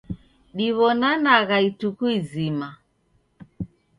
[0.57, 2.67] Diwonanagha ituku izima